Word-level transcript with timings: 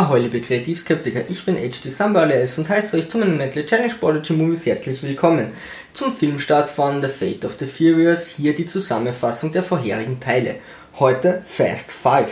Ahoi 0.00 0.20
liebe 0.20 0.40
Kreativskeptiker, 0.40 1.28
ich 1.28 1.44
bin 1.44 1.56
HD 1.56 1.92
Sambales 1.92 2.56
und 2.56 2.70
heiße 2.70 2.96
euch 2.96 3.10
zu 3.10 3.18
meinem 3.18 3.36
Metal 3.36 3.66
Challenge 3.66 3.92
Prodigy 4.00 4.32
Movies 4.32 4.64
herzlich 4.64 5.02
willkommen. 5.02 5.52
Zum 5.92 6.16
Filmstart 6.16 6.70
von 6.70 7.02
The 7.02 7.08
Fate 7.08 7.44
of 7.44 7.56
the 7.58 7.66
Furious, 7.66 8.28
hier 8.28 8.54
die 8.54 8.64
Zusammenfassung 8.64 9.52
der 9.52 9.62
vorherigen 9.62 10.18
Teile. 10.18 10.54
Heute 10.98 11.42
Fast 11.46 11.92
5. 11.92 12.28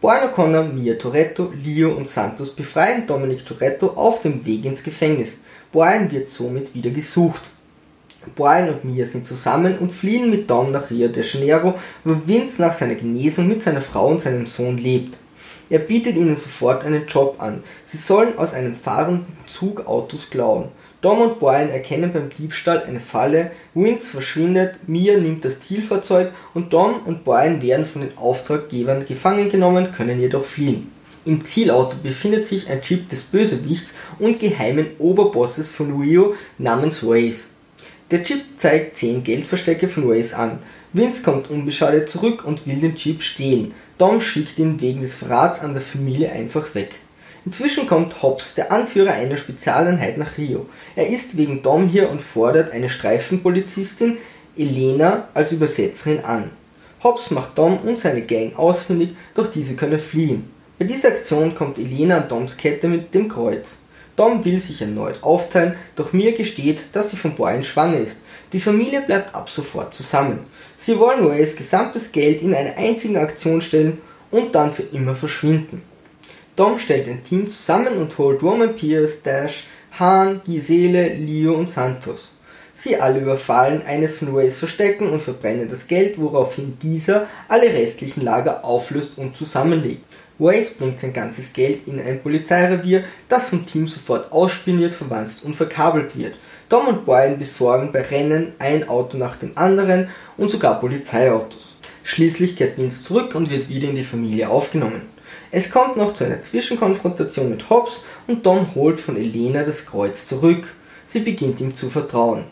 Brian 0.00 0.30
O'Connor, 0.30 0.62
Mia 0.62 0.94
Toretto, 0.94 1.52
Leo 1.62 1.92
und 1.92 2.08
Santos 2.08 2.48
befreien 2.56 3.06
Dominic 3.06 3.44
Toretto 3.44 3.88
auf 3.88 4.22
dem 4.22 4.46
Weg 4.46 4.64
ins 4.64 4.82
Gefängnis. 4.82 5.40
Brian 5.72 6.10
wird 6.10 6.30
somit 6.30 6.74
wieder 6.74 6.88
gesucht. 6.88 7.42
Brian 8.34 8.70
und 8.70 8.86
Mia 8.86 9.04
sind 9.04 9.26
zusammen 9.26 9.76
und 9.76 9.92
fliehen 9.92 10.30
mit 10.30 10.48
Dom 10.48 10.72
nach 10.72 10.90
Rio 10.90 11.08
de 11.08 11.22
Janeiro, 11.22 11.74
wo 12.02 12.16
Vince 12.24 12.62
nach 12.62 12.72
seiner 12.72 12.94
Genesung 12.94 13.46
mit 13.46 13.62
seiner 13.62 13.82
Frau 13.82 14.06
und 14.06 14.22
seinem 14.22 14.46
Sohn 14.46 14.78
lebt. 14.78 15.18
Er 15.74 15.80
bietet 15.80 16.14
ihnen 16.14 16.36
sofort 16.36 16.84
einen 16.84 17.08
Job 17.08 17.34
an. 17.38 17.64
Sie 17.84 17.96
sollen 17.96 18.38
aus 18.38 18.54
einem 18.54 18.76
fahrenden 18.76 19.26
Zug 19.48 19.88
Autos 19.88 20.30
klauen. 20.30 20.68
Dom 21.00 21.20
und 21.20 21.40
Brian 21.40 21.68
erkennen 21.68 22.12
beim 22.12 22.30
Diebstahl 22.30 22.84
eine 22.84 23.00
Falle, 23.00 23.50
Vince 23.74 24.12
verschwindet, 24.12 24.76
Mia 24.86 25.16
nimmt 25.16 25.44
das 25.44 25.62
Zielfahrzeug 25.62 26.30
und 26.54 26.72
Dom 26.72 27.00
und 27.06 27.24
Brian 27.24 27.60
werden 27.60 27.86
von 27.86 28.02
den 28.02 28.16
Auftraggebern 28.16 29.04
gefangen 29.04 29.50
genommen, 29.50 29.90
können 29.90 30.20
jedoch 30.20 30.44
fliehen. 30.44 30.92
Im 31.24 31.44
Zielauto 31.44 31.96
befindet 32.00 32.46
sich 32.46 32.70
ein 32.70 32.80
Chip 32.80 33.08
des 33.08 33.22
Bösewichts 33.22 33.94
und 34.20 34.38
geheimen 34.38 34.86
Oberbosses 35.00 35.72
von 35.72 36.00
Rio 36.00 36.36
namens 36.56 37.02
Waze. 37.02 37.48
Der 38.12 38.22
Chip 38.22 38.42
zeigt 38.58 38.96
10 38.98 39.24
Geldverstecke 39.24 39.88
von 39.88 40.08
Waze 40.08 40.36
an. 40.36 40.60
Vince 40.92 41.24
kommt 41.24 41.50
unbeschadet 41.50 42.08
zurück 42.08 42.44
und 42.44 42.64
will 42.68 42.76
den 42.76 42.94
Chip 42.94 43.20
stehlen. 43.24 43.74
Dom 43.96 44.20
schickt 44.20 44.58
ihn 44.58 44.80
wegen 44.80 45.02
des 45.02 45.14
Verrats 45.14 45.60
an 45.60 45.72
der 45.72 45.82
Familie 45.82 46.32
einfach 46.32 46.74
weg. 46.74 46.90
Inzwischen 47.46 47.86
kommt 47.86 48.22
Hobbs, 48.22 48.54
der 48.54 48.72
Anführer 48.72 49.12
einer 49.12 49.36
Spezialeinheit, 49.36 50.18
nach 50.18 50.36
Rio. 50.36 50.66
Er 50.96 51.08
ist 51.08 51.36
wegen 51.36 51.62
Dom 51.62 51.88
hier 51.88 52.10
und 52.10 52.22
fordert 52.22 52.72
eine 52.72 52.88
Streifenpolizistin, 52.88 54.16
Elena, 54.56 55.28
als 55.34 55.52
Übersetzerin 55.52 56.24
an. 56.24 56.50
Hobbs 57.04 57.30
macht 57.30 57.56
Dom 57.56 57.76
und 57.78 57.98
seine 57.98 58.22
Gang 58.22 58.58
ausfindig, 58.58 59.10
doch 59.34 59.50
diese 59.50 59.74
können 59.74 60.00
fliehen. 60.00 60.50
Bei 60.78 60.86
dieser 60.86 61.08
Aktion 61.08 61.54
kommt 61.54 61.78
Elena 61.78 62.16
an 62.16 62.28
Doms 62.28 62.56
Kette 62.56 62.88
mit 62.88 63.14
dem 63.14 63.28
Kreuz. 63.28 63.76
Dom 64.16 64.44
will 64.44 64.58
sich 64.58 64.80
erneut 64.80 65.22
aufteilen, 65.22 65.76
doch 65.96 66.12
Mia 66.12 66.32
gesteht, 66.32 66.78
dass 66.92 67.10
sie 67.10 67.16
von 67.16 67.34
Brian 67.34 67.62
schwanger 67.62 67.98
ist. 67.98 68.16
Die 68.54 68.60
Familie 68.60 69.00
bleibt 69.00 69.34
ab 69.34 69.50
sofort 69.50 69.92
zusammen. 69.94 70.46
Sie 70.76 70.96
wollen 70.96 71.28
Ways 71.28 71.56
gesamtes 71.56 72.12
Geld 72.12 72.40
in 72.40 72.54
eine 72.54 72.76
einzige 72.76 73.20
Aktion 73.20 73.60
stellen 73.60 73.98
und 74.30 74.54
dann 74.54 74.72
für 74.72 74.84
immer 74.84 75.16
verschwinden. 75.16 75.82
Dom 76.54 76.78
stellt 76.78 77.08
ein 77.08 77.24
Team 77.24 77.50
zusammen 77.50 77.98
und 77.98 78.16
holt 78.16 78.44
Roman 78.44 78.76
Pierce, 78.76 79.22
Dash, 79.24 79.64
Han, 79.98 80.40
Gisele, 80.46 81.14
Leo 81.14 81.54
und 81.54 81.68
Santos. 81.68 82.36
Sie 82.74 82.96
alle 82.96 83.18
überfallen 83.18 83.82
eines 83.82 84.18
von 84.18 84.32
Ways 84.32 84.58
Verstecken 84.58 85.08
und 85.08 85.20
verbrennen 85.20 85.68
das 85.68 85.88
Geld, 85.88 86.20
woraufhin 86.20 86.78
dieser 86.80 87.26
alle 87.48 87.66
restlichen 87.72 88.20
Lager 88.20 88.64
auflöst 88.64 89.18
und 89.18 89.36
zusammenlegt. 89.36 90.04
Waze 90.38 90.74
bringt 90.78 91.00
sein 91.00 91.12
ganzes 91.12 91.52
Geld 91.52 91.86
in 91.86 92.00
ein 92.00 92.22
Polizeirevier, 92.22 93.04
das 93.28 93.50
vom 93.50 93.66
Team 93.66 93.86
sofort 93.86 94.32
ausspioniert, 94.32 94.92
verwanzt 94.92 95.44
und 95.44 95.54
verkabelt 95.54 96.18
wird. 96.18 96.36
Tom 96.68 96.88
und 96.88 97.04
Brian 97.04 97.38
besorgen 97.38 97.92
bei 97.92 98.02
Rennen 98.02 98.52
ein 98.58 98.88
Auto 98.88 99.16
nach 99.16 99.36
dem 99.36 99.52
anderen 99.56 100.08
und 100.36 100.50
sogar 100.50 100.80
Polizeiautos. 100.80 101.76
Schließlich 102.02 102.56
kehrt 102.56 102.76
Vince 102.76 103.04
zurück 103.04 103.34
und 103.34 103.50
wird 103.50 103.68
wieder 103.68 103.88
in 103.88 103.96
die 103.96 104.04
Familie 104.04 104.48
aufgenommen. 104.48 105.02
Es 105.50 105.70
kommt 105.70 105.96
noch 105.96 106.14
zu 106.14 106.24
einer 106.24 106.42
Zwischenkonfrontation 106.42 107.48
mit 107.48 107.70
Hobbs 107.70 108.04
und 108.26 108.42
Tom 108.42 108.74
holt 108.74 109.00
von 109.00 109.16
Elena 109.16 109.62
das 109.62 109.86
Kreuz 109.86 110.26
zurück. 110.26 110.64
Sie 111.06 111.20
beginnt 111.20 111.60
ihm 111.60 111.74
zu 111.74 111.90
vertrauen. 111.90 112.44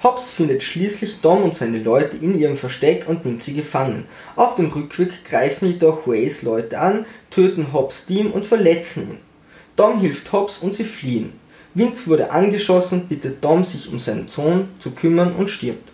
Hobbs 0.00 0.30
findet 0.30 0.62
schließlich 0.62 1.20
Dom 1.22 1.42
und 1.42 1.56
seine 1.56 1.82
Leute 1.82 2.16
in 2.18 2.38
ihrem 2.38 2.56
Versteck 2.56 3.08
und 3.08 3.24
nimmt 3.24 3.42
sie 3.42 3.54
gefangen. 3.54 4.06
Auf 4.36 4.54
dem 4.54 4.70
Rückweg 4.70 5.24
greifen 5.24 5.66
jedoch 5.66 6.06
Ways 6.06 6.42
Leute 6.42 6.78
an, 6.78 7.04
töten 7.30 7.72
Hobbs 7.72 8.06
Team 8.06 8.30
und 8.30 8.46
verletzen 8.46 9.10
ihn. 9.10 9.18
Dom 9.74 10.00
hilft 10.00 10.30
Hobbs 10.32 10.58
und 10.58 10.74
sie 10.74 10.84
fliehen. 10.84 11.32
Vince 11.74 12.06
wurde 12.06 12.30
angeschossen, 12.30 13.08
bittet 13.08 13.42
Dom 13.42 13.64
sich 13.64 13.88
um 13.88 13.98
seinen 13.98 14.28
Sohn 14.28 14.68
zu 14.78 14.92
kümmern 14.92 15.32
und 15.32 15.50
stirbt. 15.50 15.90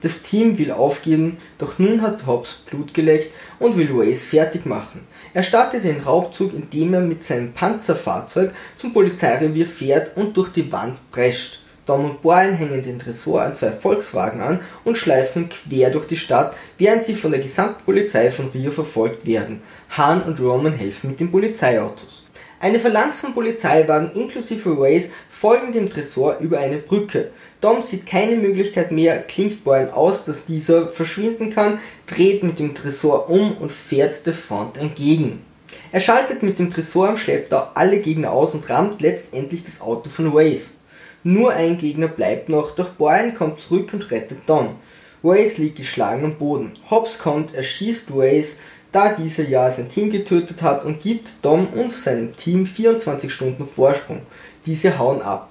Das 0.00 0.22
Team 0.22 0.58
will 0.58 0.72
aufgeben, 0.72 1.38
doch 1.58 1.78
nun 1.78 2.02
hat 2.02 2.26
Hobbs 2.26 2.62
Blut 2.68 2.92
geleckt 2.92 3.32
und 3.60 3.76
will 3.76 3.96
Ways 3.96 4.24
fertig 4.24 4.66
machen. 4.66 5.00
Er 5.32 5.44
startet 5.44 5.84
den 5.84 6.00
Raubzug, 6.00 6.54
indem 6.54 6.94
er 6.94 7.00
mit 7.00 7.22
seinem 7.22 7.52
Panzerfahrzeug 7.52 8.52
zum 8.76 8.92
Polizeirevier 8.92 9.66
fährt 9.66 10.16
und 10.16 10.36
durch 10.36 10.50
die 10.50 10.70
Wand 10.72 10.98
prescht. 11.12 11.60
Dom 11.88 12.04
und 12.04 12.20
Brian 12.22 12.52
hängen 12.52 12.82
den 12.82 12.98
Tresor 12.98 13.40
an 13.40 13.54
zwei 13.54 13.70
Volkswagen 13.70 14.42
an 14.42 14.60
und 14.84 14.98
schleifen 14.98 15.48
quer 15.48 15.88
durch 15.88 16.06
die 16.06 16.18
Stadt, 16.18 16.54
während 16.76 17.04
sie 17.04 17.14
von 17.14 17.30
der 17.30 17.40
gesamten 17.40 17.82
Polizei 17.82 18.30
von 18.30 18.50
Rio 18.50 18.70
verfolgt 18.70 19.26
werden. 19.26 19.62
Han 19.96 20.22
und 20.22 20.38
Roman 20.38 20.74
helfen 20.74 21.08
mit 21.10 21.20
den 21.20 21.30
Polizeiautos. 21.30 22.24
Eine 22.60 22.78
Phalanx 22.78 23.20
von 23.20 23.32
Polizeiwagen 23.32 24.10
inklusive 24.12 24.78
Ways 24.78 25.12
folgen 25.30 25.72
dem 25.72 25.88
Tresor 25.88 26.38
über 26.40 26.58
eine 26.58 26.76
Brücke. 26.76 27.30
Dom 27.62 27.82
sieht 27.82 28.04
keine 28.04 28.36
Möglichkeit 28.36 28.92
mehr, 28.92 29.22
klingt 29.22 29.64
Brian 29.64 29.90
aus, 29.90 30.26
dass 30.26 30.44
dieser 30.44 30.88
verschwinden 30.88 31.54
kann, 31.54 31.78
dreht 32.06 32.42
mit 32.42 32.58
dem 32.58 32.74
Tresor 32.74 33.30
um 33.30 33.56
und 33.56 33.72
fährt 33.72 34.26
der 34.26 34.34
Front 34.34 34.76
entgegen. 34.76 35.42
Er 35.90 36.00
schaltet 36.00 36.42
mit 36.42 36.58
dem 36.58 36.70
Tresor 36.70 37.08
am 37.08 37.16
Schlepptau 37.16 37.68
alle 37.74 38.00
Gegner 38.00 38.32
aus 38.32 38.52
und 38.52 38.68
rammt 38.68 39.00
letztendlich 39.00 39.64
das 39.64 39.80
Auto 39.80 40.10
von 40.10 40.34
Waze. 40.34 40.77
Nur 41.24 41.52
ein 41.52 41.78
Gegner 41.78 42.08
bleibt 42.08 42.48
noch, 42.48 42.72
doch 42.72 42.94
Brian 42.96 43.34
kommt 43.34 43.60
zurück 43.60 43.90
und 43.92 44.10
rettet 44.10 44.40
Don. 44.46 44.76
Waze 45.22 45.60
liegt 45.60 45.76
geschlagen 45.76 46.24
am 46.24 46.36
Boden. 46.36 46.72
Hobbs 46.90 47.18
kommt, 47.18 47.54
erschießt 47.54 48.14
Waze, 48.14 48.56
da 48.92 49.12
dieser 49.12 49.48
ja 49.48 49.70
sein 49.70 49.88
Team 49.88 50.10
getötet 50.10 50.62
hat 50.62 50.84
und 50.84 51.00
gibt 51.00 51.28
Dom 51.42 51.66
und 51.68 51.92
seinem 51.92 52.36
Team 52.36 52.66
24 52.66 53.32
Stunden 53.32 53.66
Vorsprung. 53.66 54.22
Diese 54.64 54.98
hauen 54.98 55.20
ab. 55.20 55.50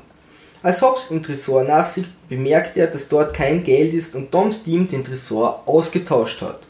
Als 0.63 0.81
Hobbs 0.81 1.11
im 1.11 1.21
Tresor 1.21 1.63
nachsieht, 1.63 2.07
bemerkt 2.29 2.77
er, 2.77 2.87
dass 2.87 3.09
dort 3.09 3.33
kein 3.33 3.63
Geld 3.63 3.93
ist 3.93 4.15
und 4.15 4.33
Doms 4.33 4.63
Team 4.63 4.87
den 4.87 5.03
Tresor 5.03 5.63
ausgetauscht 5.67 6.41
hat. 6.41 6.66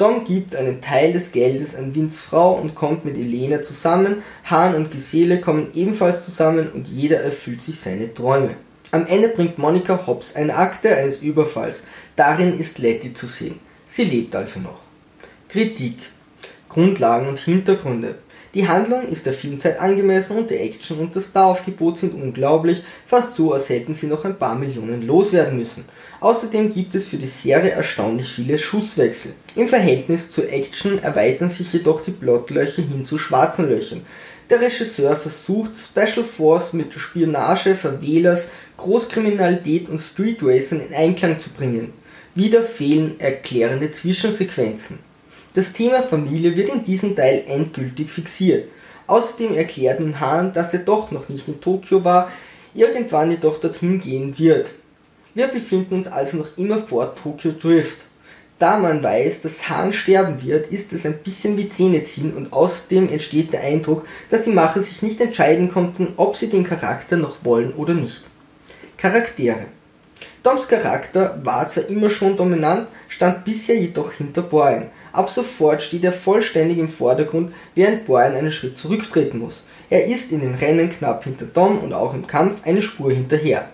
Dom 0.00 0.24
gibt 0.24 0.56
einen 0.56 0.80
Teil 0.80 1.12
des 1.12 1.30
Geldes 1.30 1.76
an 1.76 1.94
Vince 1.94 2.22
Frau 2.22 2.54
und 2.54 2.74
kommt 2.74 3.04
mit 3.04 3.18
Elena 3.18 3.62
zusammen, 3.62 4.22
Han 4.46 4.74
und 4.74 4.90
Gisele 4.90 5.42
kommen 5.42 5.72
ebenfalls 5.74 6.24
zusammen 6.24 6.70
und 6.72 6.88
jeder 6.88 7.20
erfüllt 7.20 7.60
sich 7.60 7.78
seine 7.78 8.14
Träume. 8.14 8.56
Am 8.92 9.06
Ende 9.06 9.28
bringt 9.28 9.58
Monika 9.58 10.06
Hobbs 10.06 10.34
eine 10.34 10.56
Akte 10.56 10.96
eines 10.96 11.18
Überfalls. 11.18 11.82
Darin 12.16 12.58
ist 12.58 12.78
Letty 12.78 13.12
zu 13.12 13.26
sehen. 13.26 13.60
Sie 13.84 14.04
lebt 14.04 14.34
also 14.34 14.60
noch. 14.60 14.78
Kritik 15.50 15.98
Grundlagen 16.70 17.28
und 17.28 17.38
Hintergründe 17.38 18.14
die 18.52 18.66
Handlung 18.66 19.08
ist 19.08 19.26
der 19.26 19.32
Filmzeit 19.32 19.78
angemessen 19.78 20.36
und 20.36 20.50
die 20.50 20.56
Action 20.56 20.98
und 20.98 21.14
das 21.14 21.26
Staraufgebot 21.26 21.98
sind 21.98 22.14
unglaublich, 22.14 22.82
fast 23.06 23.36
so, 23.36 23.52
als 23.52 23.68
hätten 23.68 23.94
sie 23.94 24.08
noch 24.08 24.24
ein 24.24 24.38
paar 24.38 24.56
Millionen 24.56 25.02
loswerden 25.02 25.56
müssen. 25.56 25.84
Außerdem 26.18 26.74
gibt 26.74 26.96
es 26.96 27.06
für 27.06 27.16
die 27.16 27.28
Serie 27.28 27.70
erstaunlich 27.70 28.28
viele 28.28 28.58
Schusswechsel. 28.58 29.34
Im 29.54 29.68
Verhältnis 29.68 30.30
zur 30.30 30.50
Action 30.50 31.00
erweitern 31.00 31.48
sich 31.48 31.72
jedoch 31.72 32.00
die 32.00 32.10
Plotlöcher 32.10 32.82
hin 32.82 33.04
zu 33.04 33.18
schwarzen 33.18 33.68
Löchern. 33.68 34.02
Der 34.50 34.60
Regisseur 34.60 35.14
versucht, 35.14 35.70
Special 35.76 36.26
Force 36.26 36.72
mit 36.72 36.92
Spionage, 36.92 37.76
Verwählers, 37.76 38.48
Großkriminalität 38.78 39.88
und 39.88 40.00
Street 40.00 40.38
Racing 40.42 40.88
in 40.88 40.92
Einklang 40.94 41.38
zu 41.38 41.50
bringen. 41.50 41.92
Wieder 42.34 42.64
fehlen 42.64 43.20
erklärende 43.20 43.92
Zwischensequenzen. 43.92 45.09
Das 45.54 45.72
Thema 45.72 46.02
Familie 46.02 46.56
wird 46.56 46.68
in 46.68 46.84
diesem 46.84 47.16
Teil 47.16 47.42
endgültig 47.48 48.08
fixiert. 48.08 48.68
Außerdem 49.08 49.54
erklärt 49.54 49.98
nun 49.98 50.20
Han, 50.20 50.52
dass 50.52 50.72
er 50.72 50.80
doch 50.80 51.10
noch 51.10 51.28
nicht 51.28 51.48
in 51.48 51.60
Tokio 51.60 52.04
war, 52.04 52.30
irgendwann 52.74 53.32
jedoch 53.32 53.58
dorthin 53.58 54.00
gehen 54.00 54.38
wird. 54.38 54.68
Wir 55.34 55.48
befinden 55.48 55.94
uns 55.94 56.06
also 56.06 56.36
noch 56.36 56.56
immer 56.56 56.78
vor 56.78 57.14
Tokyo 57.16 57.50
Drift. 57.50 57.98
Da 58.60 58.78
man 58.78 59.02
weiß, 59.02 59.42
dass 59.42 59.68
Han 59.68 59.92
sterben 59.92 60.40
wird, 60.44 60.70
ist 60.70 60.92
es 60.92 61.04
ein 61.04 61.18
bisschen 61.18 61.56
wie 61.56 61.68
Zähne 61.68 62.04
ziehen 62.04 62.34
und 62.34 62.52
außerdem 62.52 63.08
entsteht 63.08 63.52
der 63.52 63.62
Eindruck, 63.62 64.06
dass 64.28 64.44
die 64.44 64.50
Macher 64.50 64.82
sich 64.82 65.02
nicht 65.02 65.20
entscheiden 65.20 65.72
konnten, 65.72 66.12
ob 66.16 66.36
sie 66.36 66.48
den 66.48 66.62
Charakter 66.62 67.16
noch 67.16 67.38
wollen 67.42 67.72
oder 67.72 67.94
nicht. 67.94 68.22
Charaktere 68.96 69.66
Toms 70.42 70.68
Charakter 70.68 71.38
war 71.42 71.68
zwar 71.68 71.88
immer 71.88 72.08
schon 72.08 72.36
dominant, 72.36 72.88
stand 73.08 73.44
bisher 73.44 73.76
jedoch 73.76 74.12
hinter 74.12 74.42
Brian. 74.42 74.90
Ab 75.12 75.30
sofort 75.30 75.82
steht 75.82 76.04
er 76.04 76.12
vollständig 76.12 76.78
im 76.78 76.88
Vordergrund, 76.88 77.52
während 77.74 78.06
Brian 78.06 78.34
einen 78.34 78.52
Schritt 78.52 78.78
zurücktreten 78.78 79.38
muss. 79.38 79.64
Er 79.88 80.06
ist 80.06 80.30
in 80.30 80.40
den 80.40 80.54
Rennen 80.54 80.90
knapp 80.90 81.24
hinter 81.24 81.52
Tom 81.52 81.78
und 81.78 81.92
auch 81.92 82.14
im 82.14 82.26
Kampf 82.26 82.60
eine 82.64 82.82
Spur 82.82 83.10
hinterher. 83.10 83.68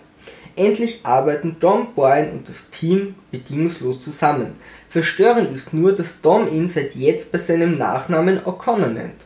Endlich 0.55 1.01
arbeiten 1.03 1.57
Tom, 1.59 1.89
Brian 1.95 2.31
und 2.31 2.49
das 2.49 2.71
Team 2.71 3.13
bedingungslos 3.29 3.99
zusammen. 3.99 4.55
Verstörend 4.89 5.53
ist 5.53 5.73
nur, 5.75 5.93
dass 5.93 6.21
Tom 6.21 6.51
ihn 6.51 6.67
seit 6.67 6.95
jetzt 6.95 7.31
bei 7.31 7.37
seinem 7.37 7.77
Nachnamen 7.77 8.39
O'Connor 8.39 8.87
nennt. 8.87 9.21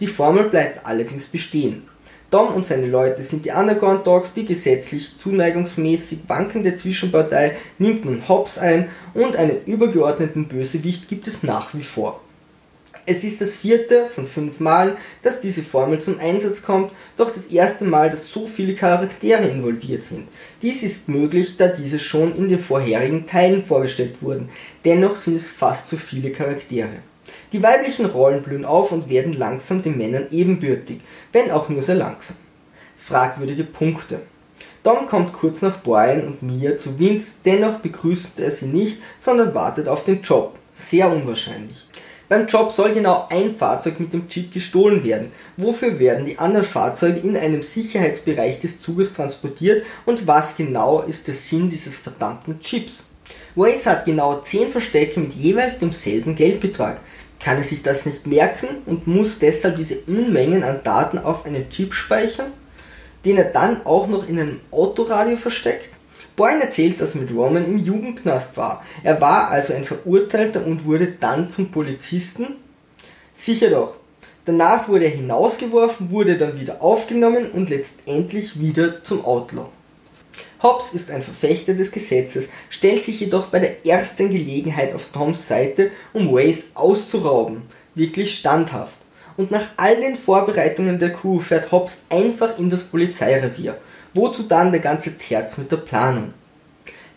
Die 0.00 0.08
Formel 0.08 0.48
bleibt 0.48 0.84
allerdings 0.84 1.26
bestehen. 1.26 1.84
Dom 2.32 2.54
und 2.54 2.66
seine 2.66 2.86
Leute 2.86 3.22
sind 3.22 3.44
die 3.44 3.50
Underground 3.50 4.06
Dogs, 4.06 4.32
die 4.32 4.46
gesetzlich 4.46 5.18
zuneigungsmäßig 5.18 6.20
wankende 6.28 6.78
Zwischenpartei 6.78 7.58
nimmt 7.78 8.06
nun 8.06 8.26
Hobbs 8.26 8.56
ein 8.56 8.88
und 9.12 9.36
einen 9.36 9.62
übergeordneten 9.66 10.48
Bösewicht 10.48 11.08
gibt 11.08 11.28
es 11.28 11.42
nach 11.42 11.74
wie 11.74 11.82
vor. 11.82 12.20
Es 13.04 13.22
ist 13.22 13.42
das 13.42 13.56
vierte 13.56 14.06
von 14.06 14.26
fünf 14.26 14.60
Malen, 14.60 14.96
dass 15.22 15.42
diese 15.42 15.62
Formel 15.62 16.00
zum 16.00 16.18
Einsatz 16.20 16.62
kommt, 16.62 16.92
doch 17.18 17.30
das 17.30 17.48
erste 17.48 17.84
Mal, 17.84 18.10
dass 18.10 18.28
so 18.28 18.46
viele 18.46 18.74
Charaktere 18.74 19.46
involviert 19.48 20.02
sind. 20.02 20.28
Dies 20.62 20.82
ist 20.82 21.10
möglich, 21.10 21.56
da 21.58 21.68
diese 21.68 21.98
schon 21.98 22.34
in 22.34 22.48
den 22.48 22.60
vorherigen 22.60 23.26
Teilen 23.26 23.62
vorgestellt 23.62 24.22
wurden, 24.22 24.48
dennoch 24.86 25.16
sind 25.16 25.36
es 25.36 25.50
fast 25.50 25.86
zu 25.86 25.98
viele 25.98 26.30
Charaktere. 26.30 27.02
Die 27.52 27.62
weiblichen 27.62 28.06
Rollen 28.06 28.42
blühen 28.42 28.64
auf 28.64 28.92
und 28.92 29.10
werden 29.10 29.34
langsam 29.34 29.82
den 29.82 29.98
Männern 29.98 30.26
ebenbürtig, 30.30 31.00
wenn 31.32 31.50
auch 31.50 31.68
nur 31.68 31.82
sehr 31.82 31.96
langsam. 31.96 32.36
Fragwürdige 32.96 33.64
Punkte. 33.64 34.20
Dom 34.82 35.06
kommt 35.06 35.34
kurz 35.34 35.60
nach 35.60 35.82
Brian 35.82 36.26
und 36.26 36.42
Mia 36.42 36.78
zu 36.78 36.98
Vince, 36.98 37.32
dennoch 37.44 37.80
begrüßt 37.80 38.40
er 38.40 38.50
sie 38.50 38.66
nicht, 38.66 39.02
sondern 39.20 39.54
wartet 39.54 39.86
auf 39.86 40.04
den 40.04 40.22
Job. 40.22 40.58
Sehr 40.74 41.12
unwahrscheinlich. 41.12 41.84
Beim 42.28 42.46
Job 42.46 42.72
soll 42.72 42.94
genau 42.94 43.28
ein 43.28 43.54
Fahrzeug 43.54 44.00
mit 44.00 44.14
dem 44.14 44.26
Chip 44.26 44.50
gestohlen 44.50 45.04
werden. 45.04 45.30
Wofür 45.58 45.98
werden 45.98 46.24
die 46.24 46.38
anderen 46.38 46.64
Fahrzeuge 46.64 47.20
in 47.20 47.36
einem 47.36 47.62
Sicherheitsbereich 47.62 48.60
des 48.60 48.80
Zuges 48.80 49.12
transportiert 49.12 49.84
und 50.06 50.26
was 50.26 50.56
genau 50.56 51.02
ist 51.02 51.28
der 51.28 51.34
Sinn 51.34 51.68
dieses 51.68 51.98
verdammten 51.98 52.58
Chips? 52.60 53.04
Waze 53.54 53.90
hat 53.90 54.06
genau 54.06 54.40
10 54.40 54.70
Verstecke 54.70 55.20
mit 55.20 55.34
jeweils 55.34 55.78
demselben 55.78 56.34
Geldbetrag. 56.34 57.00
Kann 57.42 57.56
er 57.56 57.64
sich 57.64 57.82
das 57.82 58.06
nicht 58.06 58.26
merken 58.26 58.68
und 58.86 59.06
muss 59.06 59.38
deshalb 59.38 59.76
diese 59.76 59.98
Unmengen 60.06 60.62
an 60.62 60.80
Daten 60.84 61.18
auf 61.18 61.44
einen 61.44 61.68
Chip 61.70 61.92
speichern, 61.92 62.52
den 63.24 63.36
er 63.36 63.44
dann 63.44 63.84
auch 63.84 64.06
noch 64.06 64.28
in 64.28 64.38
einem 64.38 64.60
Autoradio 64.70 65.36
versteckt? 65.36 65.90
Boyne 66.36 66.62
erzählt, 66.62 67.00
dass 67.00 67.14
mit 67.14 67.30
Roman 67.30 67.64
im 67.64 67.78
Jugendknast 67.78 68.56
war. 68.56 68.84
Er 69.02 69.20
war 69.20 69.50
also 69.50 69.74
ein 69.74 69.84
Verurteilter 69.84 70.64
und 70.64 70.84
wurde 70.84 71.08
dann 71.20 71.50
zum 71.50 71.70
Polizisten? 71.70 72.56
Sicher 73.34 73.70
doch. 73.70 73.96
Danach 74.44 74.88
wurde 74.88 75.04
er 75.04 75.10
hinausgeworfen, 75.10 76.10
wurde 76.10 76.38
dann 76.38 76.58
wieder 76.58 76.82
aufgenommen 76.82 77.50
und 77.52 77.70
letztendlich 77.70 78.58
wieder 78.60 79.02
zum 79.02 79.24
Outlaw. 79.24 79.68
Hobbs 80.62 80.92
ist 80.92 81.10
ein 81.10 81.22
Verfechter 81.22 81.74
des 81.74 81.90
Gesetzes, 81.90 82.46
stellt 82.70 83.02
sich 83.02 83.20
jedoch 83.20 83.46
bei 83.46 83.58
der 83.58 83.84
ersten 83.84 84.30
Gelegenheit 84.30 84.94
auf 84.94 85.10
Toms 85.10 85.48
Seite, 85.48 85.90
um 86.12 86.32
Waze 86.32 86.64
auszurauben. 86.74 87.62
Wirklich 87.94 88.34
standhaft. 88.34 88.96
Und 89.36 89.50
nach 89.50 89.66
all 89.76 90.00
den 90.00 90.16
Vorbereitungen 90.16 90.98
der 90.98 91.12
Crew 91.12 91.40
fährt 91.40 91.72
Hobbs 91.72 91.98
einfach 92.10 92.58
in 92.58 92.70
das 92.70 92.84
Polizeirevier. 92.84 93.78
Wozu 94.14 94.44
dann 94.44 94.72
der 94.72 94.80
ganze 94.80 95.16
Terz 95.16 95.56
mit 95.56 95.72
der 95.72 95.78
Planung? 95.78 96.34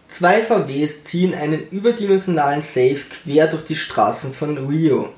Zwei 0.08 0.42
VWs 0.42 1.04
ziehen 1.04 1.34
einen 1.34 1.68
überdimensionalen 1.70 2.62
Safe 2.62 3.02
quer 3.10 3.48
durch 3.48 3.66
die 3.66 3.76
Straßen 3.76 4.34
von 4.34 4.70
Rio. 4.70 5.10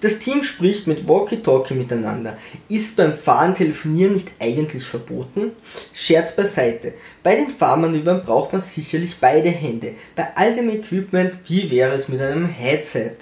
Das 0.00 0.18
Team 0.18 0.42
spricht 0.42 0.86
mit 0.86 1.06
Walkie-Talkie 1.06 1.74
miteinander. 1.74 2.38
Ist 2.70 2.96
beim 2.96 3.12
Fahren 3.12 3.54
Telefonieren 3.54 4.14
nicht 4.14 4.28
eigentlich 4.40 4.84
verboten? 4.84 5.52
Scherz 5.92 6.34
beiseite. 6.34 6.94
Bei 7.22 7.36
den 7.36 7.50
Fahrmanövern 7.50 8.22
braucht 8.22 8.54
man 8.54 8.62
sicherlich 8.62 9.18
beide 9.20 9.50
Hände. 9.50 9.92
Bei 10.16 10.28
all 10.36 10.56
dem 10.56 10.70
Equipment, 10.70 11.34
wie 11.46 11.70
wäre 11.70 11.92
es 11.92 12.08
mit 12.08 12.18
einem 12.22 12.46
Headset? 12.46 13.16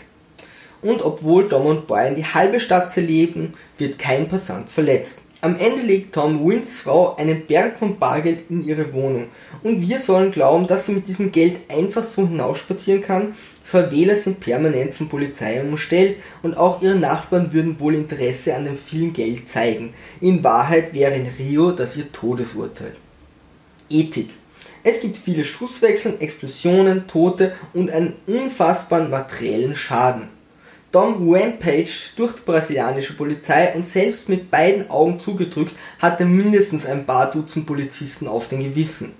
Und 0.80 1.02
obwohl 1.04 1.48
Dom 1.48 1.66
und 1.66 1.88
Brian 1.88 2.14
die 2.14 2.24
halbe 2.24 2.60
Stadt 2.60 2.92
zerlegen, 2.92 3.54
wird 3.76 3.98
kein 3.98 4.28
Passant 4.28 4.70
verletzt. 4.70 5.22
Am 5.40 5.56
Ende 5.58 5.82
legt 5.82 6.14
Tom 6.14 6.48
Wins 6.48 6.80
Frau 6.80 7.16
einen 7.16 7.46
Berg 7.46 7.78
von 7.78 7.98
Bargeld 7.98 8.50
in 8.50 8.64
ihre 8.64 8.92
Wohnung 8.92 9.28
und 9.62 9.88
wir 9.88 10.00
sollen 10.00 10.32
glauben, 10.32 10.66
dass 10.66 10.86
sie 10.86 10.92
mit 10.92 11.06
diesem 11.06 11.30
Geld 11.30 11.58
einfach 11.68 12.02
so 12.02 12.26
hinausspazieren 12.26 13.02
kann. 13.02 13.36
Verwähler 13.70 14.16
sind 14.16 14.40
permanent 14.40 14.94
von 14.94 15.10
Polizei 15.10 15.60
umstellt 15.60 16.16
und 16.42 16.56
auch 16.56 16.80
ihre 16.80 16.94
Nachbarn 16.94 17.52
würden 17.52 17.78
wohl 17.78 17.94
Interesse 17.94 18.54
an 18.56 18.64
dem 18.64 18.78
vielen 18.78 19.12
Geld 19.12 19.46
zeigen. 19.46 19.92
In 20.22 20.42
Wahrheit 20.42 20.94
wäre 20.94 21.14
in 21.14 21.26
Rio 21.38 21.72
das 21.72 21.94
ihr 21.98 22.10
Todesurteil. 22.10 22.96
Ethik. 23.90 24.30
Es 24.82 25.02
gibt 25.02 25.18
viele 25.18 25.44
Schusswechsel, 25.44 26.16
Explosionen, 26.20 27.06
Tote 27.08 27.52
und 27.74 27.90
einen 27.90 28.14
unfassbaren 28.26 29.10
materiellen 29.10 29.76
Schaden. 29.76 30.30
Dom 30.90 31.30
Rampage 31.30 32.14
durch 32.16 32.36
die 32.36 32.42
brasilianische 32.46 33.18
Polizei 33.18 33.74
und 33.74 33.84
selbst 33.84 34.30
mit 34.30 34.50
beiden 34.50 34.88
Augen 34.88 35.20
zugedrückt 35.20 35.74
hatte 35.98 36.24
mindestens 36.24 36.86
ein 36.86 37.04
paar 37.04 37.30
Dutzend 37.30 37.66
Polizisten 37.66 38.28
auf 38.28 38.48
den 38.48 38.60
Gewissen. 38.60 39.12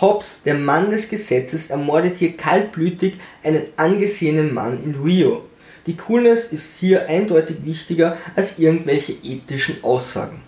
Hobbs, 0.00 0.42
der 0.44 0.54
Mann 0.54 0.90
des 0.90 1.08
Gesetzes, 1.08 1.70
ermordet 1.70 2.18
hier 2.18 2.36
kaltblütig 2.36 3.14
einen 3.42 3.62
angesehenen 3.76 4.52
Mann 4.52 4.82
in 4.82 4.94
Rio. 5.02 5.44
Die 5.86 5.96
Coolness 5.96 6.52
ist 6.52 6.78
hier 6.78 7.08
eindeutig 7.08 7.64
wichtiger 7.64 8.18
als 8.34 8.58
irgendwelche 8.58 9.12
ethischen 9.12 9.82
Aussagen. 9.82 10.42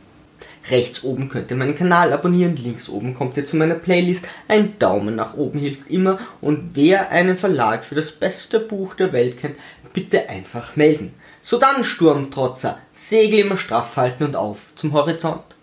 Rechts 0.71 1.03
oben 1.03 1.31
könnt 1.31 1.51
ihr 1.51 1.57
meinen 1.57 1.77
Kanal 1.77 2.13
abonnieren, 2.13 2.57
links 2.57 2.91
oben 2.91 3.15
kommt 3.15 3.39
ihr 3.39 3.45
zu 3.47 3.57
meiner 3.57 3.77
Playlist, 3.77 4.29
ein 4.49 4.79
Daumen 4.79 5.17
nach 5.17 5.35
oben 5.35 5.61
hilft 5.61 5.91
immer 5.91 6.19
und 6.43 6.73
wer 6.75 7.11
einen 7.11 7.39
Verlag 7.39 7.87
für 7.87 7.95
das 7.95 8.13
beste 8.13 8.61
Buch 8.61 8.95
der 8.97 9.15
Welt 9.15 9.39
kennt, 9.39 9.57
bitte 9.95 10.29
einfach 10.29 10.77
melden. 10.77 11.15
So 11.41 11.59
dann, 11.59 11.85
Sturmtrotzer, 11.85 12.79
Segel 12.93 13.39
immer 13.39 13.57
straff 13.57 13.97
halten 13.97 14.25
und 14.25 14.37
auf 14.37 14.59
zum 14.75 14.93
Horizont. 14.93 15.58